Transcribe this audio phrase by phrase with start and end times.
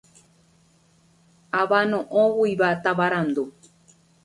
[1.59, 3.47] Avano'õguigua tavarandu.